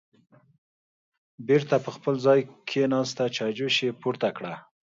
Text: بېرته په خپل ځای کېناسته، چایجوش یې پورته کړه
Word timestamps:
بېرته 1.47 1.75
په 1.85 1.89
خپل 1.95 2.13
ځای 2.25 2.39
کېناسته، 2.69 3.23
چایجوش 3.35 3.75
یې 3.85 3.91
پورته 4.01 4.29
کړه 4.37 4.53